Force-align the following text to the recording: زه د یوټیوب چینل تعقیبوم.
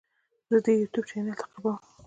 زه 0.49 0.57
د 0.65 0.67
یوټیوب 0.79 1.05
چینل 1.09 1.35
تعقیبوم. 1.39 1.77